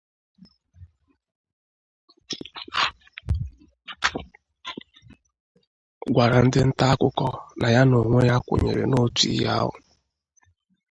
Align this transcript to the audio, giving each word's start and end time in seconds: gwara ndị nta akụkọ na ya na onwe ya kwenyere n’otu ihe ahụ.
gwara 6.13 6.37
ndị 6.45 6.61
nta 6.69 6.85
akụkọ 6.93 7.27
na 7.59 7.67
ya 7.75 7.81
na 7.89 7.95
onwe 8.01 8.21
ya 8.29 8.37
kwenyere 8.45 8.83
n’otu 8.87 9.23
ihe 9.33 9.47
ahụ. 9.59 9.73